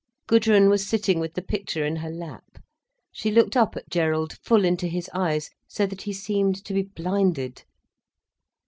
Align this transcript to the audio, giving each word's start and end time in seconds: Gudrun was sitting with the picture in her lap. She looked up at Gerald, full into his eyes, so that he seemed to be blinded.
Gudrun 0.25 0.67
was 0.67 0.89
sitting 0.89 1.19
with 1.19 1.35
the 1.35 1.43
picture 1.43 1.85
in 1.85 1.97
her 1.97 2.09
lap. 2.09 2.57
She 3.11 3.29
looked 3.29 3.55
up 3.55 3.77
at 3.77 3.87
Gerald, 3.87 4.33
full 4.41 4.65
into 4.65 4.87
his 4.87 5.11
eyes, 5.13 5.51
so 5.67 5.85
that 5.85 6.01
he 6.01 6.11
seemed 6.13 6.65
to 6.65 6.73
be 6.73 6.81
blinded. 6.81 7.61